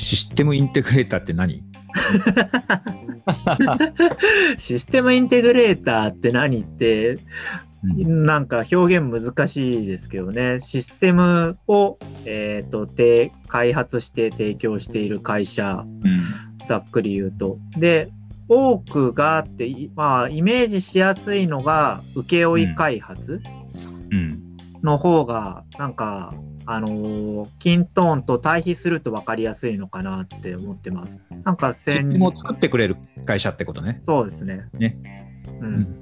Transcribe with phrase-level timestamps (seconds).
[0.00, 1.62] システムインテグレーターって何？
[4.58, 7.18] システムインテグレーターって何って、
[7.82, 15.84] なんか表現難しいですけどね、システムを、えー、とて開発して提供している会社、
[16.66, 17.58] ざっくり言うと。
[17.76, 18.10] で、
[18.48, 23.42] 多くがあって、いまあ、イメージしやすいのが、請負開発
[24.10, 24.56] うん。
[24.82, 26.34] の方が、なんか、
[26.72, 31.24] あのーキントーンと対比すると分かりやすいのかなって思ってます。
[31.44, 34.00] なんか先ムを作ってくれる会社ってことね。
[34.06, 34.68] そうですね。
[34.74, 34.96] ね。
[35.60, 35.98] うん。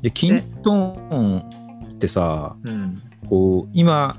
[0.00, 1.40] で、キントーン
[1.90, 2.96] ってさ、うん。
[3.28, 4.16] こう今、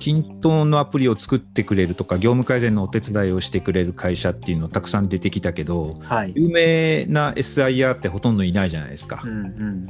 [0.00, 6.32] キントーンのアプリを作ってくれるとか、業務改善のお手伝いをしてくれる会社っていうのたくさん出てきたけど、はい。
[6.34, 9.28] 有名な SIR ってほとんどいないじゃないですかう。
[9.28, 9.84] んうん。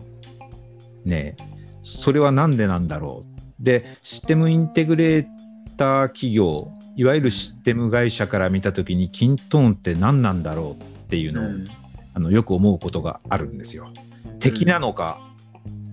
[1.07, 3.32] ねえそれはなんでなんだろう。
[3.63, 5.27] で、システムインテグレー
[5.77, 11.67] ター企業、いわゆるシステム会社から見たときに、キントーンって何なんだろうっていうのを、うん
[12.15, 13.89] あのよく思うことがあるんですよ。
[14.39, 15.19] 敵なのか、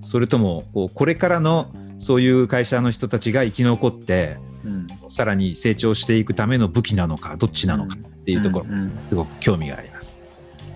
[0.01, 10.19] それともこうこれからのそういう会社の人たちが生き残って、うんさらに成長していくための武器なのか、どっちなのかっていうところ、うんすごく興味があります。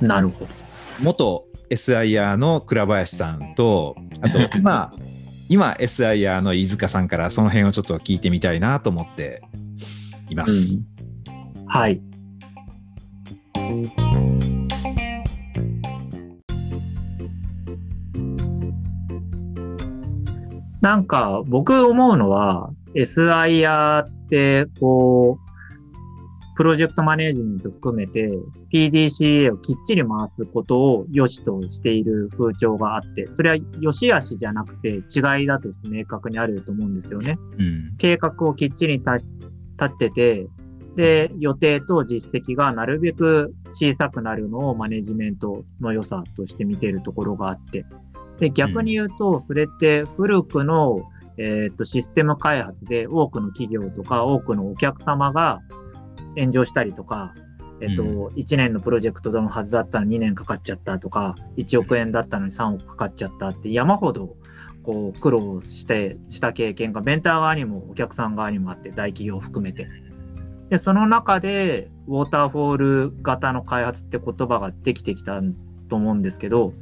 [0.01, 0.51] うんなるほど。
[1.01, 4.93] 元 SIR の倉林さんと、あと今、
[5.49, 9.41] 今 SIR の飯塚さんからその辺をちょっと聞いてみたいなと思って
[10.29, 10.77] います。
[10.77, 10.93] うん
[11.73, 11.99] はい。
[20.81, 25.42] なんか僕思うのは SIR ってこう
[26.55, 28.31] プロジェクトマネージメント含めて
[28.71, 37.37] PDCA をきっちり回すことを良しとしている風潮があって、それは良し悪しじゃなくて違いだとして明確にあると思うんですよね。
[37.57, 39.27] うん計画をきっちり立
[39.79, 40.47] 立てて、
[40.95, 47.85] で、予定と実績がなるべく小さくなるのをマネジメントの良さとして見ているところがあって、
[48.39, 51.01] で、逆に言うと、それって古くの、
[51.37, 55.61] えっと、システム開発で多くの企業とか多くのお客様が
[56.35, 57.33] 炎上したりとか、
[57.81, 64.35] えっと、う1年のプロジェクトのはずだったのに2年かかっちゃったとか、1億円だったのに3億かかっちゃったって山ほど
[64.83, 69.87] こう苦労してした経験がベンダー側にもお客さん側にもあって大企業を含めて。
[70.69, 75.41] でその中でウォーターフォール型の開発って言葉ができてきた
[75.93, 76.73] と思うんですけど、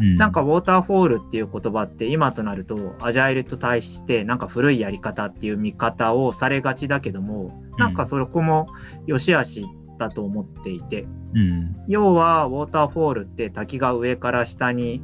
[0.00, 0.16] うん。
[0.16, 8.66] なんかウォーターフォールっていう言葉って今となるとアジャイルと対してなんか古いやり方っていう見方をされがちだけどもなんかそこも
[9.06, 9.66] 良し悪し
[9.98, 11.76] だと思っていてうん。
[11.86, 15.00] 要はウォーターフォールって滝が上から下に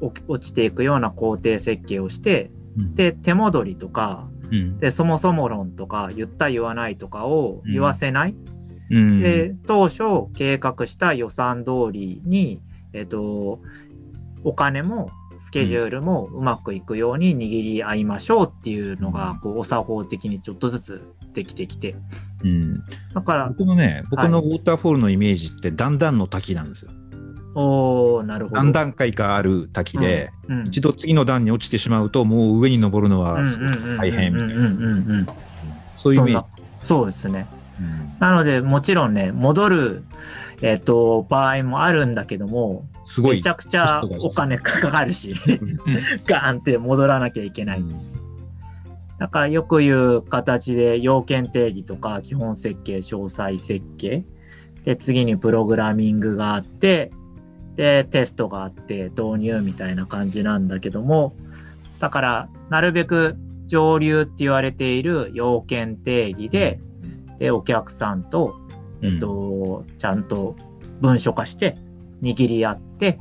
[0.00, 2.94] 落落ちていくような工程設計をしてうん。
[2.94, 4.78] で手戻りとかうん。
[4.78, 8.36] でそもそも論とか言った言わないとかを言わせない、
[8.90, 9.20] うん。
[9.20, 12.60] で当初計画した予算通りに、
[12.92, 13.60] えっと
[14.44, 21.02] お金もスケジュールもうまくいくように握り合いましょうっていうのがこうお作法的にちょっとずつ
[21.34, 21.94] できてきて
[22.42, 26.90] うんだから僕のね、僕のウォーターフォールのイメージって段々の滝なんですよ。
[27.54, 28.56] おーなるほど。
[28.56, 35.26] 何段階かある滝で、うん一度次の段に落ちてしまうと、もう上に登るのはすごく大変みたいな、うんうんうんうんうん
[35.90, 36.62] そういうイメージ。
[36.78, 37.46] そうですね。
[37.80, 40.04] うんなので、もちろんね、戻る、
[40.62, 43.36] えっと場合もあるんだけども、すごい。
[43.36, 45.34] めちゃくちゃお金かかるし、
[46.26, 47.84] ガーンって戻らなきゃいけない。
[49.18, 54.24] だからよく言う形で要件定義とか基本設計、詳細設計。
[54.84, 57.10] で、次にプログラミングがあって、
[57.76, 61.34] で、テストがあって導入みたいな感じなんだけども、
[61.98, 66.80] だからなるべく上流って言われている要件定義で、
[67.38, 68.54] で、お客さんと、
[69.02, 70.56] えっと、ちゃんと
[71.00, 71.76] 文書化して
[72.22, 73.18] 握り合って、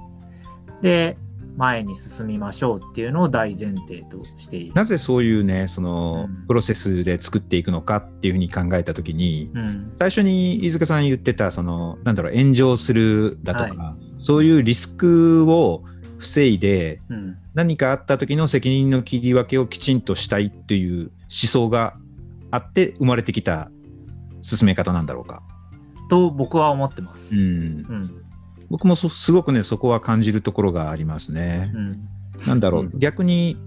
[0.81, 1.17] で、
[1.57, 4.73] 前に進みましょうっていうのを大前提としている。
[4.73, 9.93] なぜそういうね、そのうんプロセスで作っていくのかっていうふうに考えたときに、うん。
[9.97, 15.83] 最初に飯塚さん言ってた、その、なんだろう、炎上するだとか、そういうリスクを
[16.17, 17.37] 防いで、うん。
[17.53, 21.95] 何かあった時の責任の切り分けをきちんとしたいっていう思想が
[22.51, 23.71] あって生まれてきた
[24.41, 25.41] 進め方なんだろうか。
[26.09, 27.35] と僕は思ってます。
[27.35, 28.25] うん、うん。
[28.69, 31.71] 僕もそすごくねそこは感じるところがありますね。
[31.73, 31.99] うん。
[32.47, 33.57] なんだろう、うん逆に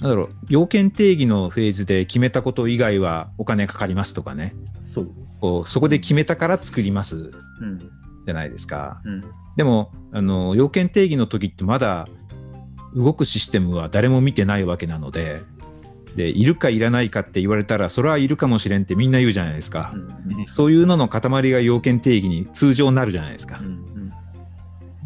[0.00, 5.10] なんだろう要件定義のフェーズで決めたこと以外はお金かかりますとかねそう。
[5.40, 7.16] こうそこで決めたから作ります
[7.60, 7.78] うん。
[7.78, 9.00] じゃないですか。
[9.04, 9.24] うん。
[9.56, 12.06] でもあの要件定義の時ってまだ
[12.94, 15.42] 動くシステムは誰も見てないわけなので
[16.16, 21.20] でいるかいらないかって言われたらそれはいるかもしれんってみんな言うじゃないですか、うんそういうのの塊
[21.50, 24.12] が要件定義に通常なるじゃないですか、うん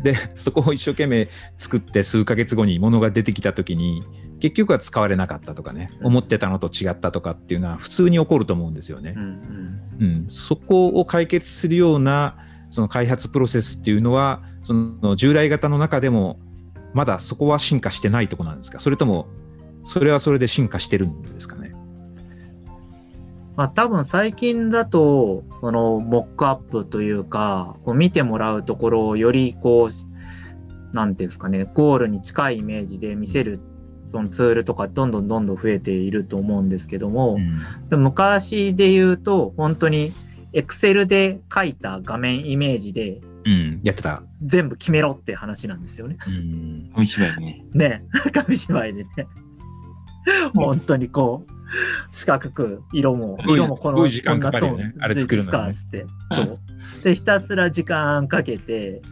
[0.02, 4.02] でそこを一生懸命作って数ヶ月後に物が出てきた時に
[4.38, 6.06] 結局は使われなかったとかね、うん。
[6.08, 9.14] 思ってたのと違ったとかっていうのは普通に起こると思うんですよね。
[9.16, 9.80] う、ん。
[9.98, 10.24] うん。
[10.28, 12.36] そこを解決するような
[12.68, 16.38] その開発プロセスっていうのはその従来型の中でも
[16.92, 18.80] まだそこは進化してないとこなんですか？
[18.80, 19.26] それとも
[19.84, 21.74] それはそれで進化してるんですかね
[23.56, 33.60] まあ、多分最近だとそのモックアップというかこう見てもらうところをよりこうなんていうんですかねゴールに近いイメージで見せる
[34.06, 37.38] そのツールとかどんどんどんどん増えていると思うんですけども、
[37.88, 40.12] でも昔で言うと本当に
[40.52, 44.22] Excel で書いた画面イメージでうん、やってた。
[44.42, 46.16] 全部決めろって話なんですよね。
[46.26, 47.66] うん、紙芝居ね。
[47.74, 49.10] ね 紙芝居でね。
[50.54, 51.52] 本当にこう
[52.12, 54.94] 四角く色も色もこの時間かかるよね。
[55.00, 55.72] あれ作るのにね。
[55.72, 56.06] ですかって。
[56.30, 56.58] そう。
[57.04, 59.02] でひたすら時間かけて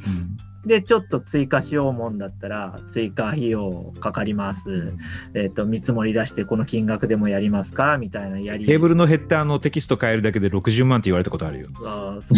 [0.64, 4.94] でちょっと追加しようもんだったら追加費用かかります、
[5.34, 7.98] えっと見積もり出してこの金額でもやりますか？
[7.98, 8.64] みたいなやり。
[8.64, 11.68] テーブルのヘッダーのテキスト変えるだけで60万って言われたことあるよ。
[11.84, 12.34] あーそ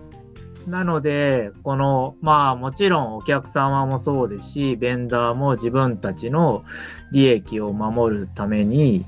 [0.00, 0.10] う
[0.66, 6.64] なので、この、まあもちろんお客様もそうですし、ベンダーも自分たちの
[7.12, 9.04] 利益を守るために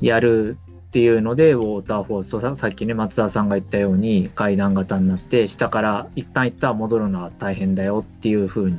[0.00, 0.56] やる
[0.88, 8.78] っていうので、ウォーターフォースとささっきね、松田さんが言ったように階段型になって、下から一旦一旦戻るのは大変だよっていう風に。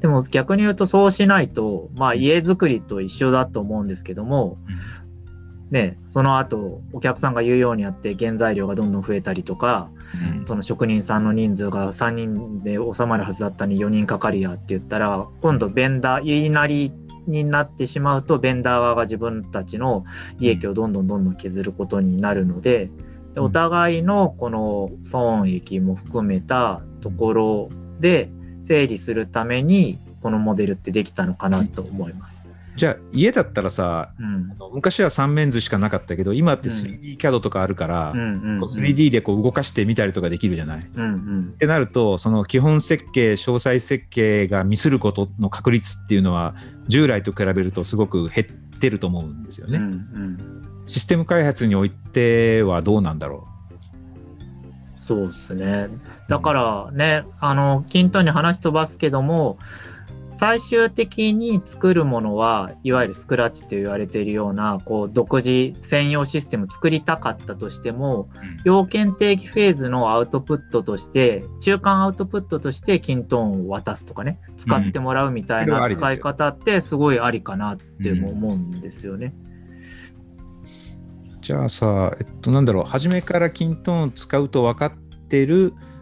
[0.00, 4.58] でも逆に言うとそうしないと、まあ家づくりと一緒だと思うんですけども、
[5.70, 9.90] ね、その後お客さんが言うようにやって原材料がどんどん増えたりとか、
[10.46, 16.92] その職人さんの人数が3人で収まるはずだったのに4人かかるやって言ったら今度ベンダー言いなり
[17.26, 20.04] になってしまうとベンダー側が自分たちの
[20.38, 22.90] 利益をどんどんどんどん削ることになるので
[23.34, 28.30] でお互いのこの損益も含めたところで
[28.62, 32.47] 整理するためにこのモデルってできたのかなと思います。
[32.78, 40.80] じゃあ家だったらさうん昔は三面図しかなかったけど今ってうん 3D キャドとかあるから、うんうんうんこう 3D でこう動かしてみたりとかできるじゃない？
[40.80, 41.06] っうんう
[41.50, 46.54] んてなるとその基本設計詳細設計がミスることの確率っていうのは
[46.86, 49.78] 従来と比べるとすごく減ってると思うんですよね。
[49.78, 50.38] うんうん
[50.86, 53.46] システム開発においてはどうなんだろ
[54.96, 55.88] そうですね。
[56.28, 59.58] だからね、あの、均等に話飛ばすけども、
[60.38, 68.28] 最終的に作るものは、いわゆるスクラッチと言われているような、こう、独自専用システム作りたかったとしても、
[68.62, 79.34] 要件定義フェーズのアウトプットとして、中間アウトプットとして均等を渡すとかね、使ってもらうみたいな使い方ってすごいありかなっても思うんですよね。
[79.34, 79.38] う
[81.42, 84.92] じゃあさえっとなんだろう初めからキントーンを使うと分かっ
[85.28, 85.97] てるうん。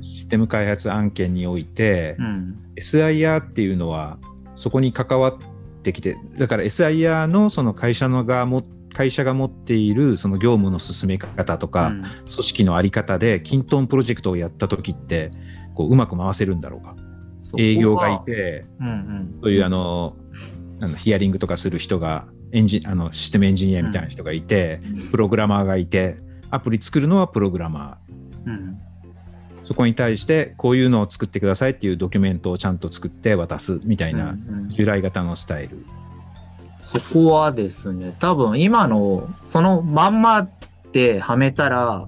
[0.00, 2.58] システム開発案件において、うん。
[2.76, 4.18] SIR っていうのは
[4.56, 5.34] そこに関わっ
[5.82, 8.64] てきてだから SIR のその会社の側も
[8.94, 12.02] 会社が持っているその業務の進め方とか、うん。
[12.02, 15.30] 組織の在り方でキントーンプロジェクトをやった時って
[15.74, 16.96] こううまく回せるんだろうか。
[17.58, 19.38] 営業がいてうんうん。
[19.42, 20.16] そういうあの
[20.80, 24.80] あのヒアリングとかする人がエンジあのシステムエンジニアみたいな人がいて、
[25.10, 26.16] プログラマーがいて
[26.50, 28.50] アプリ作るのはプログラマー。
[28.50, 28.78] うん
[29.72, 34.68] そこに対してこういうのを作ってくださいっていうドキュメントをちゃんと作って渡すみたいなうんうん。
[34.68, 35.82] 従来型のスタイル。
[36.82, 40.46] そこはですね、多分今のそのまんま
[40.92, 42.06] ではめたら、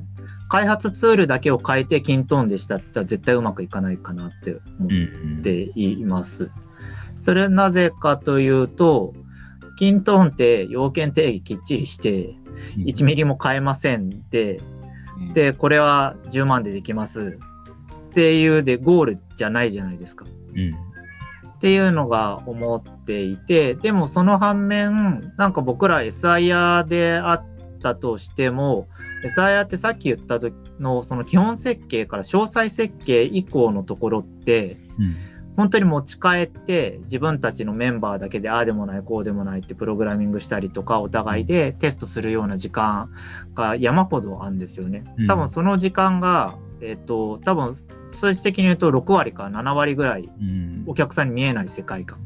[0.51, 4.89] 開発ツールだけを変えてキントーンでしたって言ったら絶対うまくいかないかなって思
[5.39, 6.51] っています。
[7.19, 9.15] それなぜかというと、
[9.79, 12.35] キントーンって要件定義きっちりして
[12.77, 14.61] 1ミリも変えませんで、
[15.33, 17.39] で、これは10万でできます
[18.15, 20.25] っていうでゴールじゃないじゃないですか。
[20.25, 20.95] うん
[21.57, 27.45] っていうのが思っていて、でもその反面、なんか僕ら SIR であっ
[27.81, 28.87] たとしても、
[29.25, 35.17] SIR ってさっき言った時のその基本設計から詳細設計以降のところって、うん
[35.57, 43.11] 本当に持ち帰って自分たちのメンバーだけでああでもないこうでもないってプログラミングしたりとかお互いでテストするような時間
[43.55, 45.27] が山ほどあるんですよねうん。
[45.27, 47.75] 多分その時間が、えっ、と多分
[48.13, 52.19] 数字的に言うと6割か7割ぐらいうんお客さんに見えない世界観。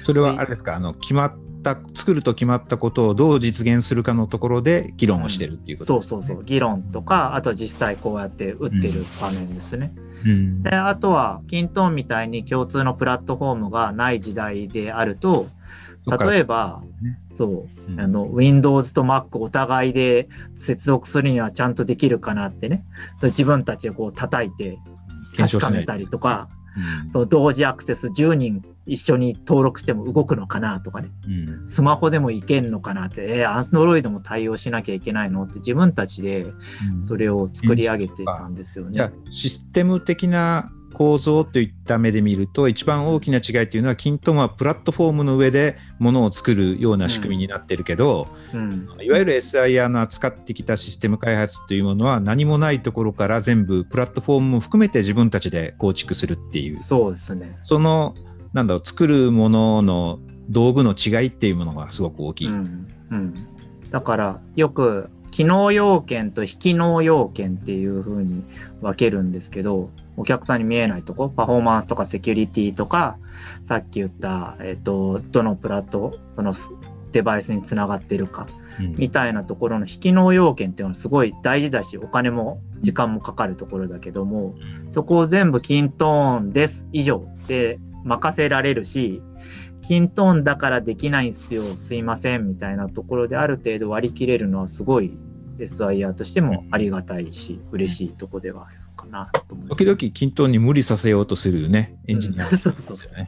[0.00, 0.76] それはあれですか？
[0.76, 1.32] あの決まっ
[1.62, 6.10] た作ると決まったことをどう実現するかのところで議論をしてるっていうことですね。
[6.10, 9.94] そうそうそう、議論とか、あと実際こうやって打ってる場面ですね。
[9.96, 15.48] うんで、あとは、キントーンみたいに共通のプラットフォームがない時代であると、
[16.06, 16.82] 例えば、
[17.30, 22.84] そう、うん、あの、Windows と Mac お互いで接続するにはちゃんとできるかなってね、
[23.22, 24.78] 自分たちでこう叩いて
[25.36, 26.48] 確かめたりとか、
[27.04, 35.44] うん、そう同時アクセス10人一緒に登録しても動くのかなとかね、うん、スマホでもいけんのかなって、えー、Android も対応しなきゃいけないの？
[35.44, 36.46] って自分たちで
[37.00, 38.92] それを作り上げてたんですよね。
[38.92, 48.88] じゃあシステム的な構造といった目で見ると一番大きな違いっていうのはキントンはプラットフォームの上でものを作るような仕組みになってるけど、うん。
[48.90, 56.76] うん、いわゆる SIR の扱ってきたシステム開発というものは何もないところから全部プラットフォームも含めて自分たちで構築するっていう。
[56.76, 57.58] そうですね。
[57.62, 58.14] その
[58.52, 62.48] なんだろう作るものの道具の違いっていうものがすごく大きい。
[62.48, 63.34] うん、うん、
[63.90, 68.44] だからよく機能要件と非機能要件っていうふうに
[68.80, 73.18] 分けるんですけど、お客さんに見えないとこ、パフォーマンスとかセキュリティとか、
[73.64, 76.52] さっき言った、えっ、と、どのプラット、その
[77.12, 78.46] デバイスにつながってるか、
[78.96, 84.54] みたいなところの非機能要件っていうのはすごい大事だし、お金も時間もかかるところだけども、
[84.90, 87.26] そこを全部キントーンです以上。
[87.46, 89.22] で任せられるし、
[89.82, 95.16] キントーンだからできないんすよ、すいませんみたいなところである程度割り切れるのはすごい
[95.58, 99.68] SIR としてもありがたいし、嬉しいとこではあるかなと思。
[99.68, 103.26] 時々キントーンに無理させようとするね、エンジニア、ね、うん、そうそうそう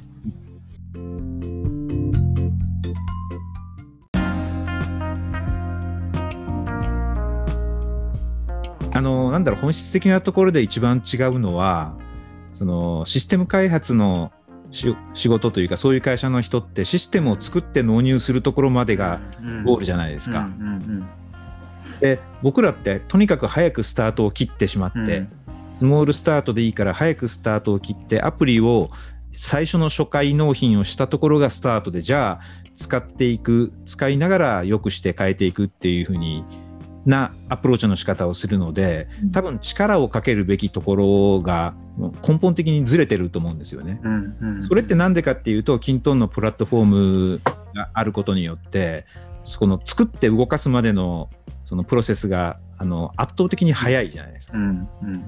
[8.97, 11.95] あのなんだろう本質的なところで一番違うのは
[12.55, 14.33] そのシステム開発の
[14.71, 19.21] 仕事というかそういう会社の人ってシステムを作って納入するところまでが
[19.67, 20.49] ゴールじゃないですか。
[22.01, 25.29] で僕らってとにかく早くスタートを切ってしまって、うん、
[25.77, 28.91] スモールスタートでいいから早くスタートを切ってアプリを
[29.33, 36.45] 最初の初回納品をしたところがスタートでじゃあ使っていく使いながら良くして変えていくっていうふうに
[37.05, 41.75] なアプローチの仕方をするので多分力をかけるべきところが
[42.27, 44.01] 根本的にずれてると思うんですよね。
[44.03, 47.41] うんうん、それって何でかっていうとキントンのプラットフォーム
[47.75, 49.05] があることによって
[49.43, 51.29] その作って動かすまでの
[51.65, 55.25] そのプロセスがあの圧倒的に早いじゃないですか、うんうん、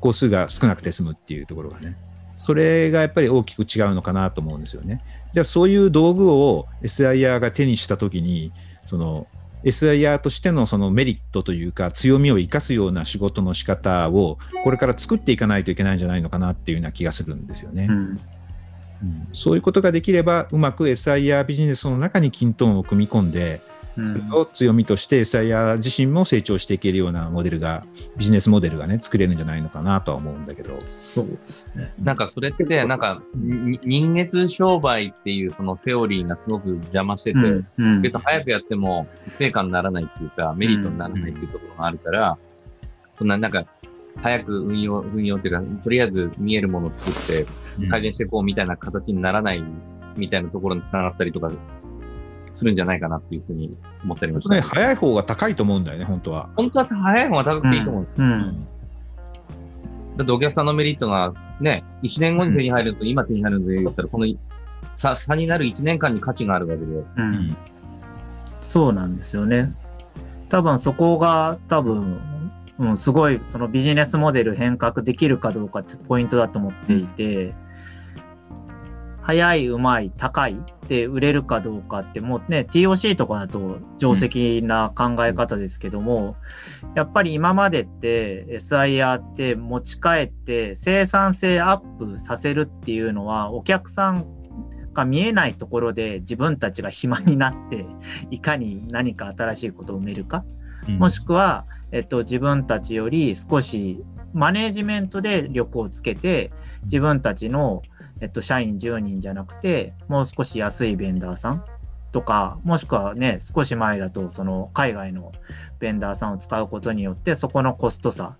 [0.00, 1.96] 工数が少なくて済むっていうところがね。
[2.38, 5.02] それがやっぱり大きく違うのかなと思うんですよね。
[5.34, 8.52] じゃあそういう道具を SIR が手にしたときに
[8.84, 9.26] その
[9.64, 17.88] SIR としてのそのメリットというか強みを生かすような仕事の仕方をこれから作っていかないといけないんじゃないのかなっていうような気がするんですよね。
[17.90, 18.20] うん、うん、
[19.32, 23.60] そういうことができればうまく SIR ビジネスの中にキントンを組み込んで
[24.06, 27.84] それを強みとして SIR 自身も成長していけるようなモデルが
[28.16, 30.78] ビジネスモデルがね作れるんじゃないのかなとは思うんだけど。
[31.00, 31.92] そうですね。
[32.02, 42.38] なんかそれってなんか人月商売っていうそのセオリーがすごく邪魔してて、うんうん、けど早くやっても成果にならないっていうかメリットにならないっていうところがあるから、
[43.18, 43.66] そんななんか
[44.22, 47.46] 早く運用、運用っていうか、とりあえず見えるものを作って
[47.88, 49.62] 改善していこうみたいな形にならない
[50.16, 51.50] みたいなところにつながったりとか
[52.54, 54.60] するんじゃないかなっていうふうに思ったりました、ね。
[54.60, 56.48] 早い方が高いと思うんだよね、本当は。
[56.56, 58.06] 本当は早い方が高くていいと思う。
[58.16, 58.66] うん、うん、
[60.16, 64.26] だってお客さんのメリットがね、1年後に手に入ると今手に入るので言ったら、この
[64.96, 66.86] 差差になる1年間に価値があるわけで。
[66.86, 67.56] うん、
[68.60, 69.74] そうなんですよね。
[70.48, 72.20] 多分そこが多分、
[72.78, 77.67] うん、すごいそのビジネスモデル変革できるかどうかってポイントだと思っていて、うん
[79.28, 86.36] 早い、うまい、高いって売れるかどうかってもうね TOC とかだと定石な考え方ですけども、
[86.82, 94.24] うん、やっぱり今までって SIR って持ち帰って生産性アップさせるっていうのはお客さん
[94.94, 97.84] が見えないところで自分たちが暇になって
[98.30, 100.46] いかに何か新しいことを埋めるか、
[100.88, 106.50] うん、もしくは、えっと、自分たちより少しマネージメントで力をつけて
[106.84, 107.82] 自分たちの
[108.20, 111.64] えっと、社員10人じゃなくて、もう少し安いベンダーさん
[112.12, 115.32] とか、もしくはね、少し前だと、その海外の
[115.78, 118.36] ベンダーさんを使うことによって、そこのコスト差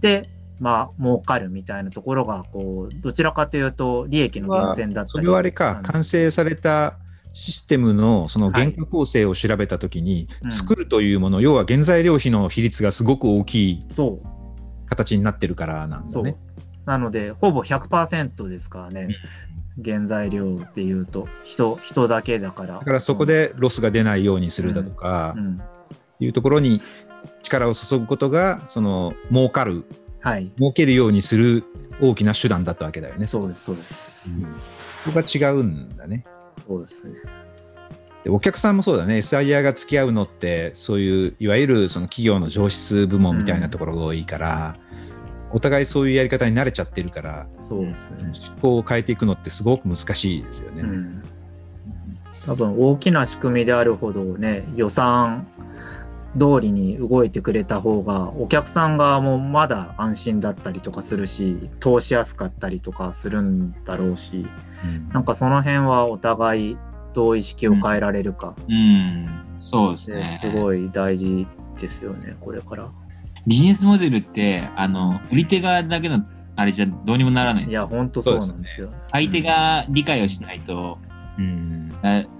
[0.00, 0.28] で、
[0.60, 6.98] まあ、儲かるみたいなところが、こう、どちらかというと、利益の源泉だったりそれはあれか、完成された
[7.32, 13.80] システムのその原価構成を調べたときに、はいうん、作るというもの、要は原材料費の比率がすごく大きい
[14.86, 16.36] 形になってるからなんですね。
[16.86, 19.08] なので、ほぼ100%ですからね、
[19.76, 22.78] うん、原材料っていうと人、人だけだから。
[22.78, 25.60] だからそこでロスが出ないようにするだとか、うん、
[26.20, 26.80] いうところに
[27.42, 29.84] 力を注ぐことが、その儲かる、
[30.20, 31.64] はい、儲けるようにする
[32.00, 33.26] 大きな手段だったわけだよね。
[33.26, 34.30] そうです、そうです。
[34.30, 34.50] うん、こ
[35.06, 36.24] こが違うんだね。
[36.66, 37.14] そうですね。
[38.26, 44.76] でお客さんもそうだね SIR が付き合うのってそういういわゆるその企業の上質部門みたいなところが多いから、
[45.12, 45.15] うん、
[45.52, 48.32] お互いそういうやり方に慣れちゃってるからそうですね。
[48.48, 50.82] 思考を変えていくのってすごく難しいですよね。
[50.82, 51.22] うん、
[52.46, 55.46] 多分大きな仕組みであるほどね予算
[56.38, 64.46] 通りに動いてくれた方がお客さん側もまだ安心だったりとかするし通しやすかったりとかするんだろうし、
[64.84, 66.76] うん、なんかその辺はお互い
[67.14, 71.46] どう意識を変えられるか、うん、うん、そうですねすごい大事
[71.80, 72.90] ですよねこれから。
[73.46, 76.24] ビジネスモデルってあの売り手側だけの
[76.56, 77.64] あれじゃどうにもならない。
[77.64, 78.90] いや本当そうなんですよ。
[79.12, 80.98] 相手が理解をしないと
[81.38, 81.92] うん、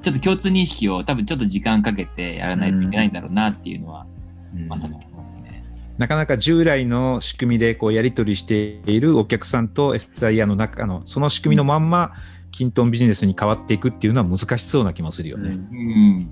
[0.03, 4.07] ちょっと共通認識を多分ちょっと時間かけてやらないといけないんだろうなっていうのは、
[4.55, 5.63] うん、まさに思いますね。
[5.99, 12.13] なかなか従来の仕組みでこうやり取りしているお客さんと SIR の中のその仕組みのまんま、
[12.53, 15.51] キントンビジネスに変わっていくっていうのは難しそうな気もするよね。
[15.51, 16.29] うん、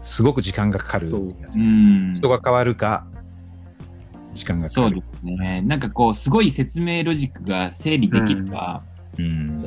[0.00, 1.08] すごく時間がかかる。
[1.08, 3.06] うん、人が変わるか、
[4.34, 4.88] 時間がかかる。
[4.90, 5.62] そうですね。
[5.62, 8.82] なんかこう、すごい説明ロジックが整理できれば、
[9.18, 9.58] うん、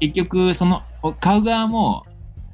[0.00, 0.80] 結局、その
[1.20, 2.04] 買う側も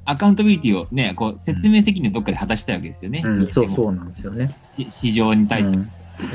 [0.04, 3.22] アカウンタビリティをね、こう説明責任どっかで果たしたいわけですよね。
[3.24, 4.56] うん、そうそうなんですよね。
[4.88, 5.76] 市場に対して。
[5.76, 5.90] うん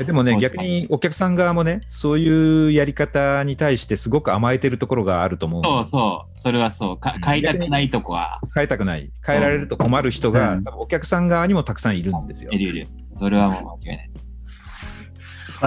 [0.06, 5.62] でもね、逆にお客さん側もね、そういうやり方に対してすごく甘えてるところがあると思う。
[5.62, 6.96] そうそう、それはそう。
[6.96, 8.40] か変えたくないとこは。
[8.54, 9.12] 変えたくない。
[9.24, 12.50] 変えられると困る人が、うん、お客さん側にもたくさんいるんですよ。
[12.52, 12.88] いるいる。
[13.12, 14.24] それはもう間違いないです。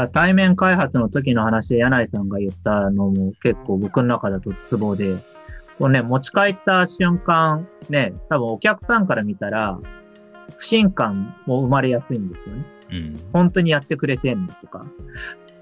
[0.07, 5.15] 対面開発の時の話で柳井さんが言ったのも結構僕の中だとツボで、
[5.79, 9.79] こうね、持ち帰った瞬間、ね、多分お客さんから見たら、
[10.57, 12.65] 不信感も生まれやすいんですよね。
[12.91, 14.85] うん、本当にやってくれてんのとか。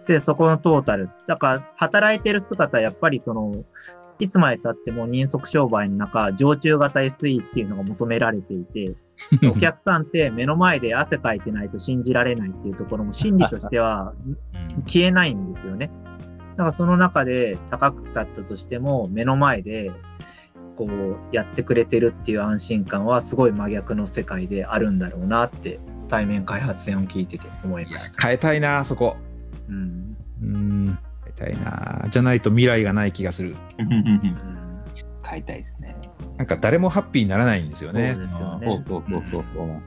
[0.07, 1.09] で、そこのトータル。
[1.27, 3.63] だから、働いてる姿、やっぱりその、
[4.19, 8.95] いつまで経っても人足商売の中、常駐型 SE っていうのが求められていて、
[9.49, 14.13] お客さんって目の前で汗かいてないと信じられないっていうところも心理としては
[14.85, 15.89] 消えないんですよね。
[16.51, 19.91] だからその中で高くだったとしても目の前で
[20.77, 28.21] こうやってくれてるっていう安心感はすごい真逆の世界であるんだろうなって対面開発戦を聞いてて思いました。
[28.21, 29.17] 変えたいなそこ。
[29.69, 30.17] うん。
[30.41, 30.99] うん
[31.37, 33.55] 変えたいなじゃないと未来がない気がする。
[35.25, 35.95] 変えたいですね。
[36.37, 38.13] なんか誰もハッピーにならないんですよね。
[38.15, 38.83] そうですよね。
[38.87, 39.81] そうそうそうそう。